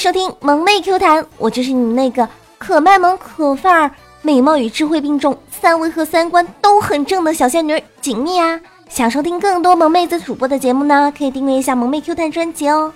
[0.00, 2.26] 收听萌妹 Q 弹，我就是你们那个
[2.56, 3.90] 可卖萌、可范儿、
[4.22, 8.58] 美貌与智慧并重、三围和三观都很正的小仙女锦觅啊！
[8.88, 12.94] 想收听更多萌妹子主播的节目呢，可以订阅一下萌妹 Q 弹专辑哦。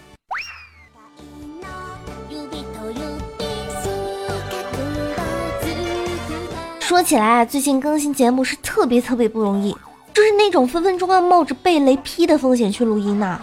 [6.81, 9.77] 说起来啊，最近更新节目是特别特别不容易，
[10.15, 13.39] 就是那种分分钟要冒着被雷劈的风险去录音呐。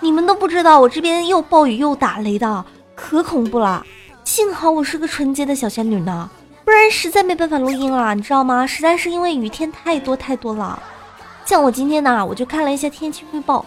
[0.00, 2.64] 你们都不知道，我这边又暴雨又打雷的。
[2.94, 3.84] 可恐怖了！
[4.24, 6.30] 幸好我是个纯洁的小仙女呢，
[6.64, 8.66] 不然实在没办法录音了，你知道吗？
[8.66, 10.80] 实在是因为雨天太多太多了。
[11.44, 13.64] 像我今天呢，我就看了一下天气预报，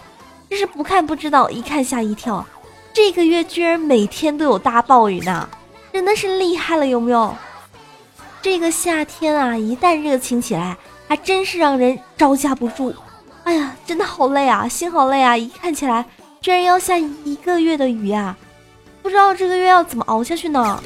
[0.50, 2.44] 就是不看不知道，一看吓一跳。
[2.92, 5.48] 这个月居然每天都有大暴雨呢，
[5.92, 7.34] 真的是厉害了，有没有？
[8.42, 12.94] 这个夏天啊，一旦热情起来，还真是让人招架不住。
[13.44, 15.36] 哎呀，真的好累啊，心好累啊！
[15.36, 16.04] 一看起来，
[16.40, 18.36] 居然要下一个月的雨呀！
[19.08, 20.78] 不知道这个月要怎么熬下去呢？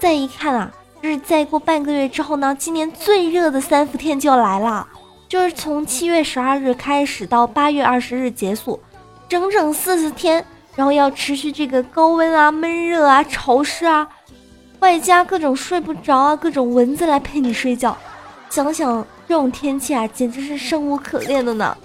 [0.00, 0.68] 再一看啊，
[1.00, 4.84] 就是再过半个月之后呢，今年最热的三伏天就要来了，
[5.28, 8.80] 就是从七月十二日开始到八月二十日结束，
[9.28, 14.08] 整整四十天，然后要持续这个高温啊、闷热啊、潮湿啊，
[14.80, 17.96] 外加各种睡不着啊、各种蚊子来陪你睡觉，
[18.50, 19.06] 想想。
[19.28, 21.76] 这种天气啊，简直是生无可恋的呢。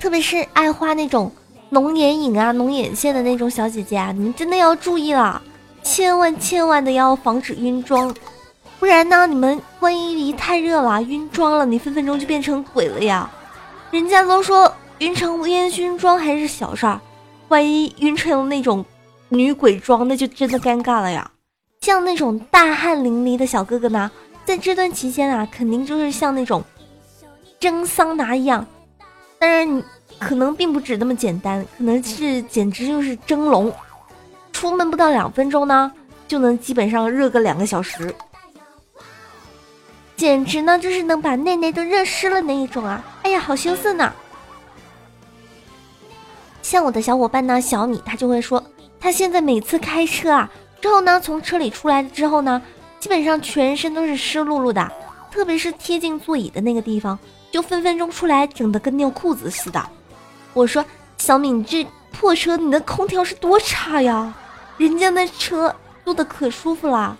[0.00, 1.30] 特别是爱画那种
[1.70, 5.40] 浓眼影啊、浓眼线的那种小姐姐啊，你们真的要注意了，
[5.84, 8.12] 千万千万的要防止晕妆，
[8.80, 13.30] 不然呢，你们万一一太热了晕妆了，你分分钟就变成鬼了呀。
[13.92, 17.00] 人家都说晕成烟熏妆还是小事儿，
[17.46, 18.84] 万一晕成了那种
[19.28, 21.30] 女鬼妆，那就真的尴尬了呀。
[21.82, 24.10] 像那种大汗淋漓的小哥哥呢？
[24.44, 26.62] 在这段期间啊，肯定就是像那种
[27.58, 28.66] 蒸桑拿一样，
[29.38, 29.82] 当然你
[30.18, 33.72] 可能并不止那么简单，可能是简直就是蒸笼，
[34.52, 35.90] 出门不到两分钟呢，
[36.28, 38.14] 就能基本上热个两个小时，
[40.14, 43.02] 简直呢就是能把内内都热湿了那一种啊！
[43.22, 44.12] 哎呀，好羞涩呢。
[46.62, 48.62] 像我的小伙伴呢，小米，他就会说，
[49.00, 50.50] 他现在每次开车啊，
[50.82, 52.60] 之后呢，从车里出来之后呢。
[53.04, 54.90] 基本上全身都是湿漉漉的，
[55.30, 57.18] 特别是贴近座椅的那个地方，
[57.52, 59.90] 就分分钟出来整的跟尿裤子似的。
[60.54, 60.82] 我说
[61.18, 64.32] 小敏，你这破车，你的空调是多差呀？
[64.78, 67.14] 人家那车坐的可舒服啦，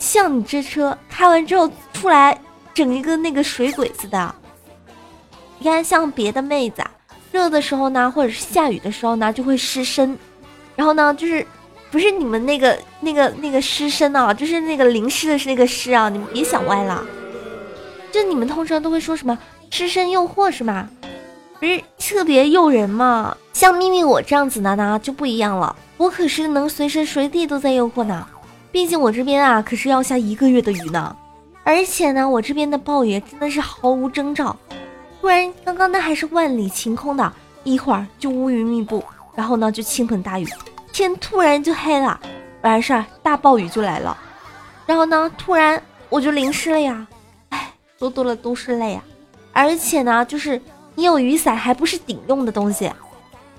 [0.00, 2.36] 像你这车开完之后出来
[2.74, 4.34] 整一个那个水鬼似的。
[5.60, 6.82] 你看，像别的妹子，
[7.30, 10.18] 热的时候呢，或者是下雨的时候呢，就会湿身，
[10.74, 11.46] 然后呢，就是。
[11.94, 17.06] 不是你们那个那个那个湿身啊，就是那个淋湿的是那个湿啊，你们别想歪了。
[18.10, 19.38] 就你们通常都会说什么
[19.70, 20.88] 湿身诱惑是吗？
[21.60, 23.36] 不是特别诱人吗？
[23.52, 28.26] 像咪咪我这样子的呢就不一样了，我可是能随时随地都在诱惑呢。
[28.72, 31.14] 毕竟我这边啊可是要下一个月的雨呢，
[31.62, 34.56] 而且呢我这边的暴雨真的是毫无征兆，
[35.20, 39.04] 突然刚刚那还是万里晴空的，一会儿就乌云密布，
[39.36, 40.48] 然后呢就倾盆大雨。
[40.94, 42.20] 天突然就黑了，
[42.62, 44.16] 完事儿大暴雨就来了，
[44.86, 47.04] 然后呢，突然我就淋湿了呀！
[47.48, 49.02] 哎，说多了都是泪啊！
[49.52, 50.62] 而且呢，就是
[50.94, 52.88] 你有雨伞还不是顶用的东西，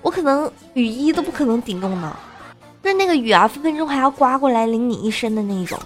[0.02, 2.16] 我可能雨衣都不可能顶用呢，
[2.82, 5.78] 就是那个雨啊，分分钟还要刮过来淋你一身的那一种。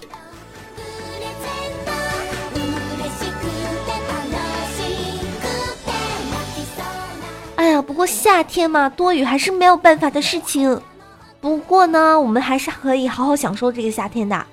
[7.56, 10.80] 哎呀，不过夏天嘛，多雨还是没有办法的事情。
[11.40, 14.46] 不过呢，我们还是可以好好享受这个夏天的。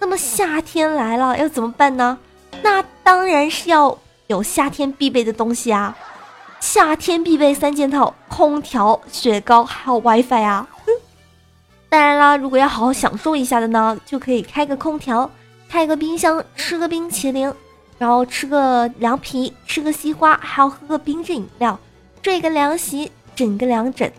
[0.00, 2.18] 那么夏天来了要怎么办呢？
[2.62, 3.96] 那当然是要
[4.26, 5.96] 有夏天必备的东西啊！
[6.60, 10.66] 夏天必备三件套：空调、雪糕还有 WiFi 啊！
[11.88, 15.30] 当然啦，如果要好好享受一下的呢，就可以开个空调，
[15.68, 17.52] 开个冰箱，吃个冰淇淋，
[17.98, 21.78] 然后吃个凉皮，吃个西瓜，还要喝个冰镇饮料，
[22.22, 24.12] 睡个凉席，枕个凉枕。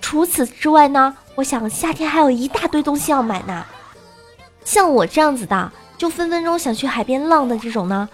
[0.00, 1.16] 除此之外呢？
[1.34, 3.64] 我想夏天还有一大堆东西要买呢，
[4.64, 8.08] 像我这样子的，就分分钟想去海边浪的这种呢，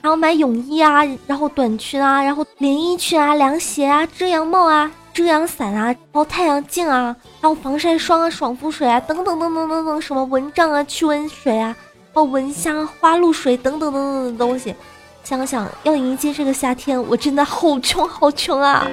[0.00, 11.74] 还要买泳衣啊，然后短裙啊，然后连衣裙啊，凉鞋啊，遮阳帽啊，遮阳伞啊，然后太阳镜啊，还有防晒霜啊，爽肤水啊，等等等等等等，什么蚊帐啊，驱蚊水啊，
[12.14, 14.74] 还有蚊香、花露水等等等等的东西。
[15.24, 18.86] 想想要迎接这个夏天，我真的好穷好穷啊！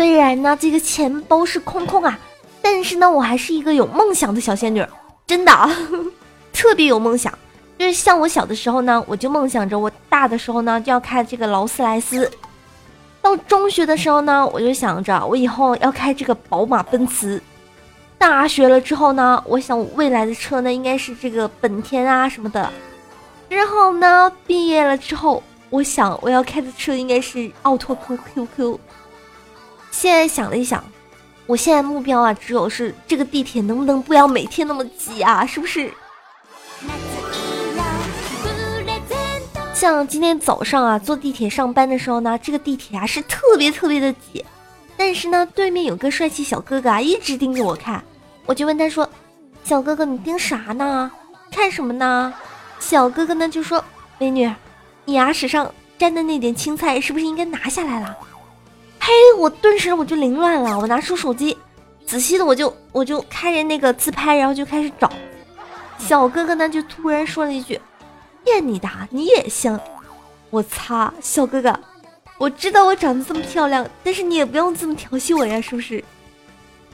[0.00, 2.18] 虽然呢，这个钱包是空空啊，
[2.62, 4.82] 但是呢，我还是一个有梦想的小仙女，
[5.26, 5.52] 真的
[6.54, 7.30] 特别有梦想。
[7.78, 12.26] 就是像我小的时候呢，我就梦想着我大的时候呢就要开这个劳斯莱斯；
[13.20, 17.38] 到中学的时候呢，我就想着我以后要开这个宝马、奔驰；
[18.16, 22.66] 大学了之后呢，我想未来的车呢应该是这个本田啊什么的；
[23.50, 28.80] 之后呢，毕业了之后，我想我要开的车应该是奥拓 Q Q Q。
[29.90, 30.82] 现在想了一想。
[31.46, 35.44] 我现在目标啊，只有是这个地铁能不能不要每天那么挤啊？
[35.44, 35.92] 是不是？
[39.74, 44.44] 像今天早上啊，坐地铁上班的时候呢，这个地铁啊是特别特别的挤，
[44.96, 48.00] 但是呢，对面有个帅气小哥哥啊，一直盯着我看，
[48.46, 49.08] 我就问他说
[49.64, 51.10] ：“小哥哥，你盯啥呢？
[51.50, 52.32] 看什么呢？”
[52.78, 53.84] 小哥哥呢就说
[54.18, 54.48] ：“美女，
[55.04, 58.16] 你牙齿上沾的那点青菜是不是应该拿下来了？”
[59.10, 61.58] 嘿，我顿时我就凌乱了，我拿出手机，
[62.06, 65.10] 仔细的我就我就开着那个自拍，然后就开始找。
[65.98, 67.80] 小哥哥呢就突然说了一句
[68.44, 69.78] ：“骗你的，你也香。”
[70.48, 71.76] 我擦，小哥哥，
[72.38, 76.04] 我知道我长得这么漂亮，但是你也不用这么调戏我呀，是不是？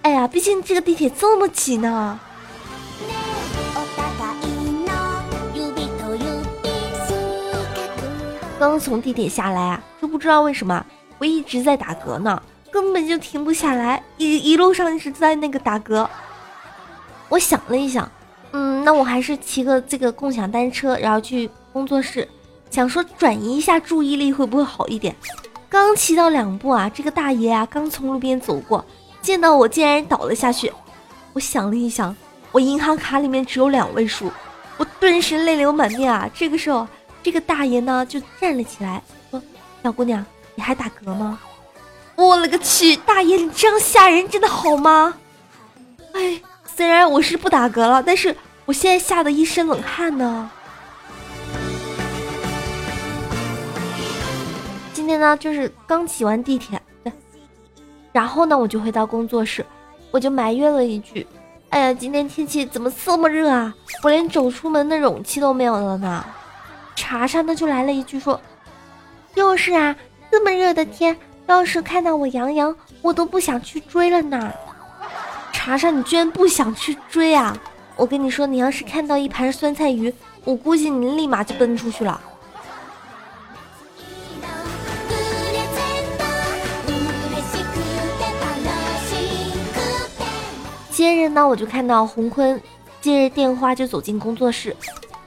[0.01, 2.19] 哎呀，毕竟这个地铁这么挤呢。
[8.59, 10.83] 刚从地铁下来啊，就不知道为什么。
[11.19, 16.07] 我一直在打嗝呢，根本就停不下来，一一路上一直在那个打嗝。
[17.29, 18.11] 我想了一想，
[18.53, 22.29] 嗯，那我还是骑个这个共享单车，然后去工作室，
[22.71, 25.15] 想说转移一下注意力会不会好一点？
[25.69, 28.85] 刚骑到两步啊，这个大爷啊刚从路边走过，
[29.21, 30.73] 见到我竟然倒了下去。
[31.33, 32.15] 我想了一想，
[32.53, 34.31] 我银行卡里面只有两位数，
[34.77, 36.31] 我顿时泪流满面啊。
[36.33, 36.87] 这个时候，
[37.23, 39.43] 这个大爷呢就站了起来，说
[39.83, 40.25] ：“小姑娘。”
[40.57, 41.39] 你还打嗝吗？
[42.17, 45.15] 我勒个去，大爷你这样吓人真的好吗？
[46.15, 50.51] 哎，虽然我是不打嗝了，但是我现在吓得一身冷汗呢。
[54.95, 57.13] 今天呢，就是刚挤完地铁，对
[58.13, 59.65] 然后呢，我就回到工作室，
[60.11, 61.27] 我就埋怨了一句
[61.69, 63.75] ：“哎呀，今天天气怎么这么热啊？
[64.03, 66.25] 我连走出门的勇气都没有了呢。”
[66.97, 68.41] 查查呢就来了一句说
[69.37, 69.95] ：“就是啊。”
[70.39, 71.17] 这么热的天，
[71.47, 74.53] 要是看到我杨洋，我都不想去追了呢。
[75.51, 77.57] 查查，你居然不想去追啊？
[77.97, 80.13] 我跟你说，你要是看到一盘酸菜鱼，
[80.45, 82.21] 我估计你立马就奔出去了。
[90.91, 92.61] 接着呢，我就看到洪坤
[93.01, 94.77] 接着电话就走进工作室，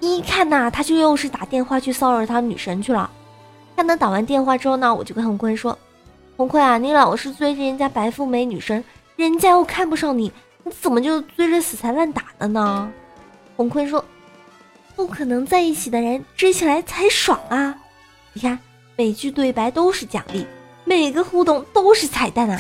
[0.02, 3.10] 一看呐，他就又是打电话去骚扰他女神去了。
[3.80, 5.80] 看他打完电话之后呢，我就跟洪坤说
[6.36, 8.84] ：“洪坤啊，你老是追着人家白富美女神，
[9.16, 10.30] 人家又看不上你，
[10.66, 12.92] 你怎么就追着死缠烂打的呢？”
[13.56, 14.04] 洪坤说
[14.98, 17.74] ：“不可能在一起的人追起来才爽啊！
[18.34, 18.60] 你看
[18.98, 20.46] 每句对白都是奖励，
[20.84, 22.60] 每个互动都是彩蛋啊！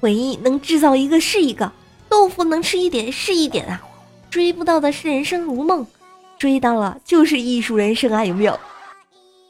[0.00, 1.70] 回忆能制造一个是一个，
[2.08, 3.80] 豆腐能吃一点是一点啊！
[4.28, 5.86] 追不到的是人生如梦，
[6.40, 8.24] 追到了就是艺术人生啊！
[8.24, 8.58] 有没有？”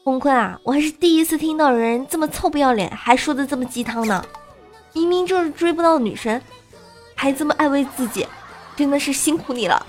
[0.09, 4.25] 坤坤啊，我还是第一次听到有人这么臭不要脸，还说的这么鸡汤呢。
[4.91, 6.41] 明明就是追不到女神，
[7.13, 8.27] 还这么安慰自己，
[8.75, 9.85] 真的是辛苦你了。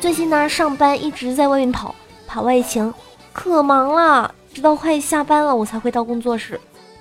[0.00, 1.94] 最近呢，上班一直在外面跑，
[2.26, 2.92] 跑外勤。
[3.34, 6.58] 可忙了，直到快下班了，我才回到工作室。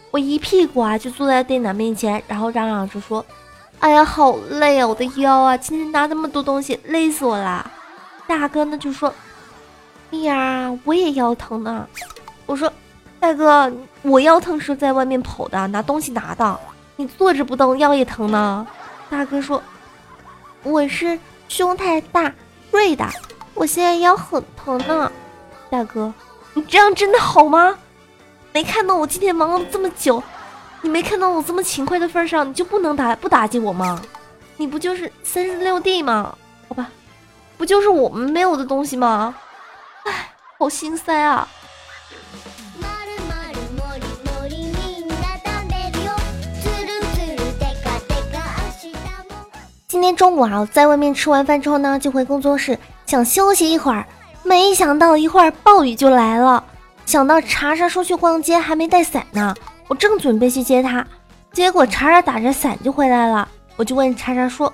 [0.09, 3.23] 我一屁股啊就坐在电脑面前，然后嚷嚷着说
[3.79, 7.69] ：“哎呀，好累啊，我的腰啊，今天拿那么多东西，累死我啦！”
[8.27, 9.13] 大哥呢就说
[10.11, 11.87] ：“哎呀，我也腰疼呢。”
[12.47, 12.71] 我说
[13.21, 13.71] ：“大哥，
[14.01, 16.59] 我腰疼是在外面跑的，拿东西拿的。
[16.95, 18.65] 你坐着不动，腰也疼呢。”
[19.07, 19.61] 大哥说
[20.63, 22.33] ：“我是胸太大，
[22.71, 23.07] 累的，
[23.53, 25.11] 我现在腰很疼呢。”
[25.73, 26.13] 大哥，
[26.53, 27.75] 你这样真的好吗？
[28.51, 30.21] 没看到我今天忙了这么久，
[30.83, 33.99] 你没看到我这么勤快的份上，你就不能打不打击我吗？
[34.57, 36.37] 你不就是三十六 D 吗？
[36.69, 36.91] 好吧，
[37.57, 39.33] 不就是我们没有的东西吗？
[40.05, 41.47] 唉，好心塞啊！
[49.87, 52.77] 今天中午啊，在外面吃完饭之后呢，就回工作室，
[53.07, 54.05] 想休息一会儿。
[54.43, 56.63] 没想到一会儿暴雨就来了，
[57.05, 59.55] 想到查查说去逛街还没带伞呢，
[59.87, 61.05] 我正准备去接他，
[61.51, 63.47] 结果查查打着伞就回来了。
[63.75, 64.71] 我就问查查说：“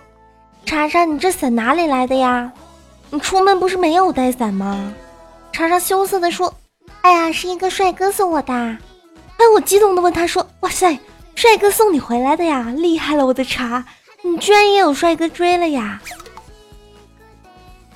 [0.65, 2.51] 查查，你这伞哪里来的呀？”
[3.11, 4.93] 你出门不是没有带伞吗？
[5.51, 6.53] 茶茶羞涩的说
[7.01, 10.99] ：“哎呀，是一个帅哥送我的。”哎，我激动的问他说：“哇塞，
[11.33, 13.85] 帅哥送你回来的呀，厉害了，我的茶，
[14.21, 16.01] 你居然也有帅哥追了呀？”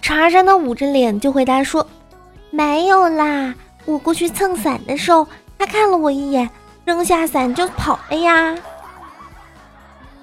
[0.03, 1.87] 茶茶呢捂着脸就回答说
[2.51, 3.55] ：“没有啦，
[3.85, 5.25] 我过去蹭伞的时候，
[5.57, 6.49] 他看了我一眼，
[6.83, 8.53] 扔下伞就跑了呀。”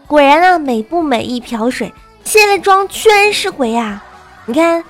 [0.06, 1.90] 果然啊，美不美一瓢水，
[2.24, 4.04] 卸了妆全是鬼呀！
[4.44, 4.84] 你看，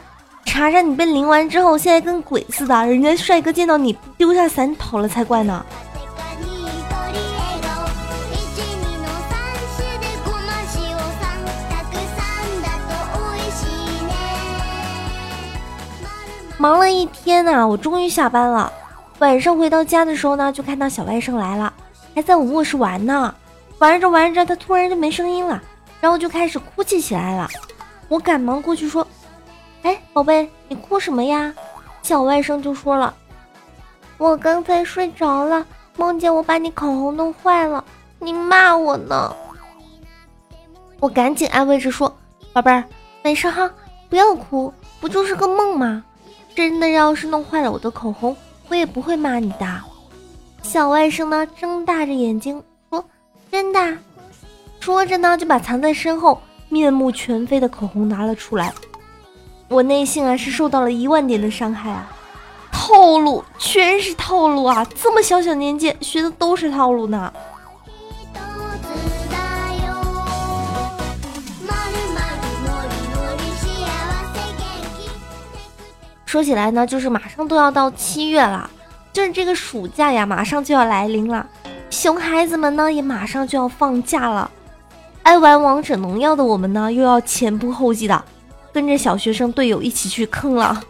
[0.45, 5.65] 查查你被淋完之后，现在跟鬼似的，人家帅哥见到你丢下伞跑了才怪呢。
[16.61, 18.71] 忙了一天呐，我终于下班了。
[19.19, 21.73] 晚上回到家的时候呢，就看到小外甥来了，
[22.15, 23.35] 还在我卧室玩呢。
[23.79, 25.59] 玩着玩着，他突然就没声音了，
[26.03, 27.49] 然后就开始哭泣起来了。
[28.09, 29.07] 我赶忙过去说
[29.85, 31.51] ：“哎，宝贝，你哭什么呀？”
[32.05, 33.15] 小外甥就说了
[34.19, 35.65] ：“我刚才睡着了，
[35.97, 37.83] 梦见我把你口红弄坏了，
[38.19, 39.35] 你骂我呢。”
[41.01, 42.15] 我赶紧安慰着说
[42.53, 42.85] ：“宝贝儿，
[43.23, 43.71] 没事哈，
[44.11, 46.05] 不要哭，不就是个梦吗？
[46.55, 48.37] 真的要是弄坏了我的口红，
[48.69, 49.67] 我也不会骂你的。”
[50.63, 53.05] 小外甥呢，睁大着眼睛说。
[53.51, 53.99] 真的，
[54.79, 58.73] 说着呢，就把藏在身后面目全非的口红拿了出来。
[59.69, 62.09] 我内心啊是受到了一万点的伤害啊，
[62.71, 64.87] 套路全是套路啊！
[64.95, 67.33] 这么小小年纪学的都是套路呢。
[76.31, 78.71] 说起来呢，就是马上都要到七月了，
[79.13, 81.45] 就是这个暑假呀，马上就要来临了。
[81.91, 84.49] 熊孩子们呢，也马上就要放假了。
[85.25, 88.25] 爱玩王者荣耀的我们呢，又要前仆后继的
[88.73, 90.81] 跟着小学生队友一起去坑了。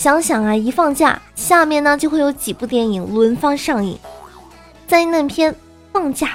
[0.00, 3.96] 想想啊，一放假，下面呢就会有几部电影轮番上映：
[4.88, 5.52] 灾难片
[5.92, 6.26] 《放假》，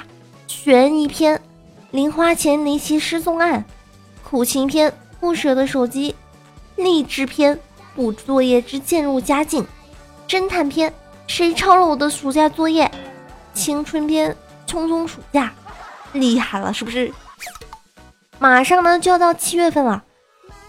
[0.46, 1.36] 悬疑片
[1.90, 3.60] 《零花钱离奇失踪案》，
[4.26, 6.12] 苦情片《不舍的手机》，
[6.78, 7.56] 励志片
[7.94, 9.62] 《补作业之渐入佳境》，
[10.28, 10.90] 侦探片
[11.26, 12.86] 《谁抄了我的暑假作业》。
[13.52, 14.30] 青春片
[14.70, 15.52] 《匆匆暑假》，
[16.18, 17.12] 厉害了，是不是？
[18.38, 20.04] 马上呢就要到七月份了，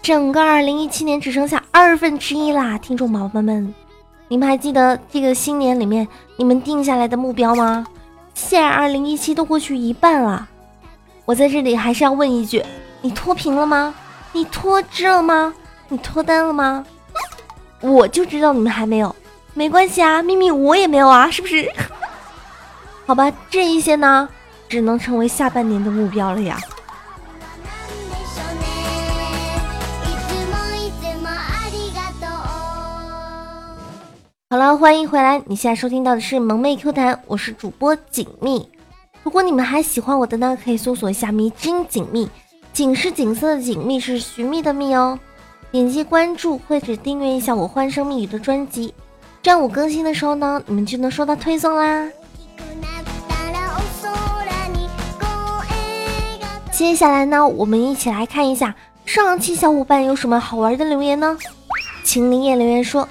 [0.02, 3.72] 整个二零一七年只剩下二分之一啦，听众宝宝们，
[4.26, 7.86] 你们还记得这个新年里面你们定下来的目标吗？
[8.34, 10.48] 现在二零一七都过去一半了，
[11.24, 12.64] 我在这里还是要问一句：
[13.00, 13.94] 你脱贫了吗？
[14.32, 15.54] 你脱脂了吗？
[15.92, 16.86] 你脱单了吗？
[17.80, 19.14] 我就知道你们还没有，
[19.54, 21.68] 没关系啊，秘密我也没有啊，是不是？
[23.06, 24.28] 好吧，这一些呢，
[24.68, 26.56] 只能成为下半年的目标了呀。
[34.48, 38.68] 好了，欢迎回来，你现在收听到的是萌妹 Q 弹，我是主播锦觅。
[39.24, 42.30] 如果你们还喜欢我的呢，可以搜索一下迷津锦觅，
[42.72, 45.18] 锦是锦色的锦，觅是寻觅的觅哦。
[45.72, 48.92] 点击关注或者订阅一下我欢声蜜语的专辑，
[49.40, 52.10] 这样我更新的时候呢，你们就能收到推送啦。
[56.72, 58.74] 接下来呢，我们一起来看一下
[59.04, 61.38] 上期小伙伴有什么好玩的留言呢？
[62.02, 63.08] 秦林叶留言说，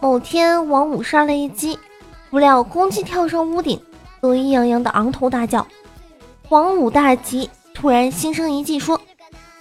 [0.00, 1.78] 某天王五杀了一鸡，
[2.28, 3.80] 不料公鸡跳上屋顶，
[4.20, 5.66] 得意洋洋的昂头大叫。
[6.50, 9.00] 王五大急，突然心生一计，说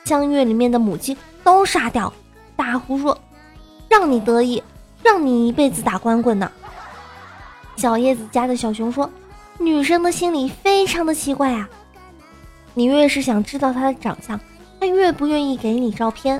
[0.04, 2.12] 将院里面的母鸡都杀掉。
[2.56, 3.18] 大呼说，
[3.90, 4.62] 让你得意，
[5.04, 6.52] 让你一辈子打光棍呢。
[7.76, 9.10] 小叶子家的小熊说，
[9.58, 11.68] 女生的心里非常的奇怪啊。
[12.74, 14.40] 你越是想知道她的长相，
[14.80, 16.40] 她越不愿意给你照片；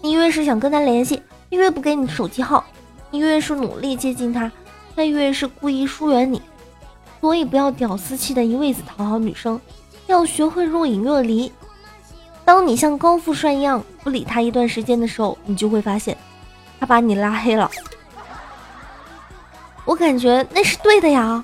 [0.00, 2.62] 你越是想跟她联系，越不给你手机号；
[3.10, 4.50] 你越是努力接近她，
[4.94, 6.40] 她越是故意疏远你。
[7.20, 9.58] 所以不要屌丝气的一味子讨好女生，
[10.06, 11.50] 要学会若隐若离。
[12.44, 16.16] 当你像高富帅一样不理他一段时间的时候，你就会发现，
[16.78, 17.70] 他把你拉黑了。
[19.84, 21.42] 我感觉那是对的呀。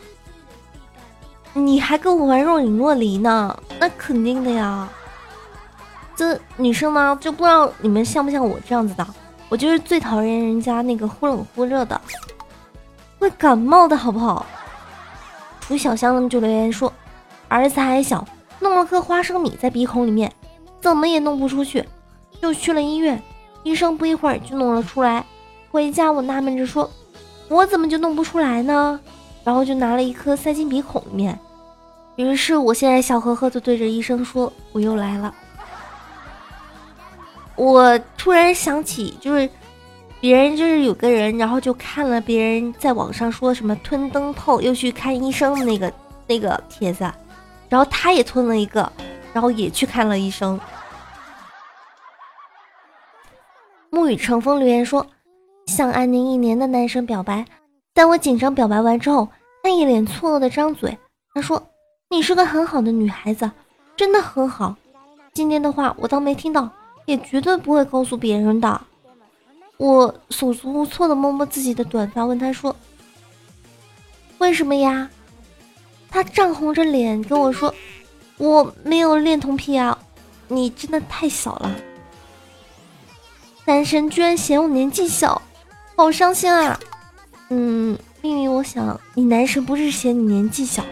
[1.52, 3.59] 你还跟我玩若隐若离呢？
[3.78, 4.88] 那肯定的呀。
[6.14, 9.07] 这女生呢，就不知道你们像不像我这样子的。
[9.49, 12.00] 我就是最讨厌人家那个忽冷忽热的，
[13.19, 14.47] 会感冒的好不好？
[15.61, 16.92] 楚小香就留言说，
[17.49, 18.26] 儿子还小，
[18.61, 20.33] 弄了颗花生米在鼻孔里面，
[20.81, 21.85] 怎么也弄不出去，
[22.41, 23.23] 就去了医院，
[23.63, 25.25] 医生不一会儿就弄了出来。
[25.71, 26.91] 回家我纳闷着说，
[27.49, 28.99] 我怎么就弄不出来呢？
[29.45, 31.39] 然后就拿了一颗塞进鼻孔里面，
[32.17, 35.35] 于是我现在笑呵呵的对着医生说：“我又来了。”
[37.57, 39.49] 我突然想起，就是
[40.21, 45.93] 别人就是有个人，然后就看了别人在网上说什么吞灯泡又去看医生的那个
[46.27, 47.11] 那个帖子，
[47.69, 48.91] 然后他也吞了一个，
[49.33, 50.59] 然后也去看了医生。
[53.91, 55.07] 沐雨成风留言说，
[55.67, 57.45] 向安宁一年的男生表白，
[57.95, 59.29] 在我紧张表白完之后，
[59.63, 60.97] 他一脸错愕的张嘴，
[61.35, 61.61] 他说
[62.09, 63.51] ：“你是个很好的女孩子，
[63.97, 64.77] 真的很好。”
[65.35, 66.69] 今天的话我当没听到，
[67.07, 68.81] 也绝对不会告诉别人的。
[69.77, 72.75] 我手足无措的摸摸自己的短发，问他说
[74.39, 75.09] ：“为什么呀？”
[76.11, 77.75] 他涨红着脸跟我说
[78.40, 79.99] ：“我没有恋童癖啊，
[80.49, 81.70] 你真的太小了。”
[83.66, 85.40] 男神居然嫌我年纪小，
[85.94, 86.80] 好伤心啊！
[87.50, 90.82] 嗯，秘密，我想你男神不是嫌你年纪小，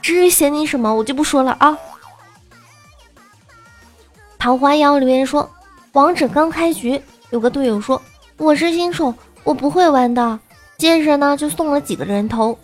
[0.00, 1.78] 至于嫌你什么，我就不说了啊。
[4.38, 5.48] 桃花妖留言说
[5.92, 8.00] ：“王者刚开局，有个队友说
[8.38, 10.40] 我是新手，我不会玩的。
[10.78, 12.58] 接着呢，就送了几个人头。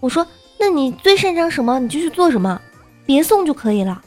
[0.00, 0.24] 我说，
[0.58, 2.60] 那你最擅长什么，你就去做什么，
[3.06, 4.02] 别送就可以了。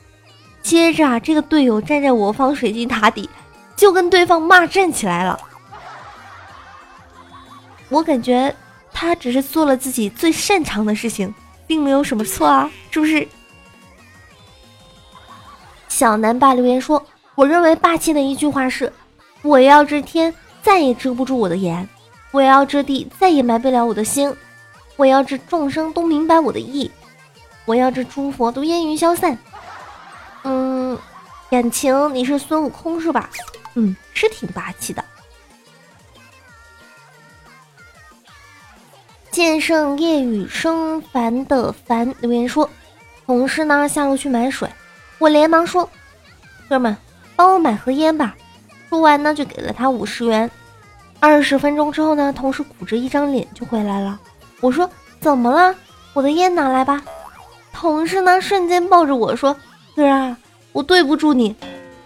[0.61, 3.29] 接着啊，这个队友站在我方水晶塔底，
[3.75, 5.39] 就跟对方骂战起来了。
[7.89, 8.53] 我感觉
[8.91, 11.33] 他只是做了自己最擅长的事情，
[11.65, 13.27] 并没有什么错啊，是不是？”
[15.87, 18.91] 小南霸留言说：“我认为霸气的一句话是，
[19.41, 21.87] 我要这天再也遮不住我的眼，
[22.31, 24.35] 我要这地再也埋不了我的心，
[24.97, 26.91] 我要这众生都明白我的意，
[27.67, 29.37] 我要这诸佛都烟云消散。”
[30.43, 30.97] 嗯，
[31.51, 33.29] 感情你是孙悟空是吧？
[33.75, 35.03] 嗯，是挺霸气的。
[39.29, 42.67] 剑圣夜雨生烦的烦留言说
[43.27, 44.67] ：“同事呢下楼去买水。”
[45.19, 45.87] 我连忙说
[46.67, 46.97] ：“哥们，
[47.35, 48.35] 帮我买盒烟吧。”
[48.89, 50.49] 说完呢，就给了他五十元。
[51.19, 54.19] 二十分钟之后呢，同事苦着一张脸就回来了。
[54.61, 55.75] 我说：“怎么了？
[56.13, 57.03] 我的烟拿来吧。”
[57.79, 59.55] 同事呢，瞬间抱着我说
[59.95, 60.35] ：“哥啊，
[60.71, 61.55] 我对不住你。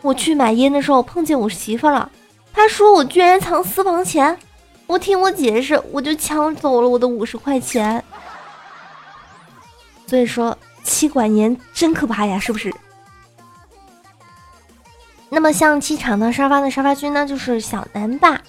[0.01, 2.11] 我去买烟的时候碰见我媳妇了，
[2.51, 4.37] 她说我居然藏私房钱。
[4.85, 8.03] 我听我解释，我就抢走了我的五十块钱。
[10.05, 12.69] 所以说，妻管严真可怕呀，是不是？”
[15.29, 18.41] 那么像气场的沙发的沙发君呢，就是小南爸。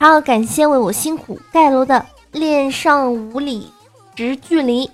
[0.00, 3.70] 还要感谢为我辛苦盖楼的恋上五里
[4.16, 4.90] 直距离，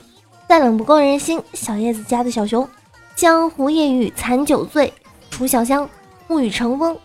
[0.51, 1.41] 再冷不够人心。
[1.53, 2.69] 小叶子家的小熊，
[3.15, 4.93] 江湖夜雨残酒醉，
[5.31, 5.89] 楚小香，
[6.27, 6.99] 沐雨成风，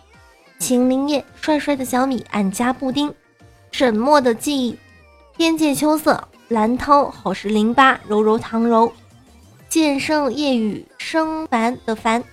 [0.58, 3.14] 秦林叶，帅帅的小米，俺家布丁，
[3.70, 4.76] 沈默的记忆，
[5.36, 8.92] 天界秋色，蓝涛，好事零八，柔柔唐柔，
[9.68, 12.24] 剑圣夜雨生烦的烦。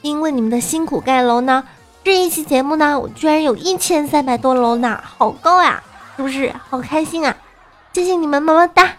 [0.00, 1.62] 因为你们的辛苦盖楼呢，
[2.02, 5.80] 这一期节目呢，我居然有一千三百多楼呢，好高呀，
[6.16, 6.52] 是不是？
[6.68, 7.36] 好开心啊！
[7.92, 8.96] 谢谢你们，么么哒！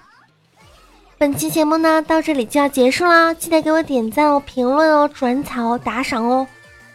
[1.23, 6.45] 本期节目呢，到这里就要结束啦，记得给我点赞哦、评论哦、转草哦、打赏哦。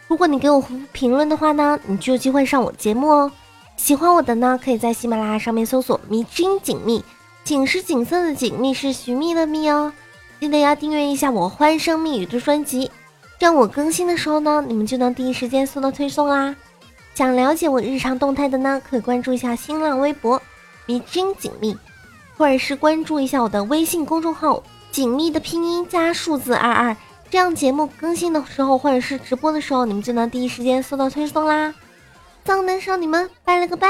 [0.07, 3.31] 如果你给我回复评论的话呢，你就有机会上我节目哦。
[3.75, 7.03] 喜欢我的呢，可以在喜马拉雅上面搜索“迷之音锦觅”，
[7.43, 9.91] 锦是锦色的锦，觅是寻觅的觅哦。
[10.39, 12.91] 记得要订阅一下我欢声蜜语的专辑。
[13.39, 16.55] 这样我更新的时候呢，你们就能第一时间收到推送啦。
[17.15, 20.39] 想了解我日常动态的呢，可以关注一下新浪微博
[20.85, 21.75] “迷津锦觅”，
[22.39, 26.95] 或者是关注一下我的微信公众号“紧密”的拼音加数字二二，
[27.29, 31.75] 这样节目更新的时候或者是直播的时候，你们就能第一时间收到推送啦。
[32.45, 33.89] 藏男少女们，拜了个拜。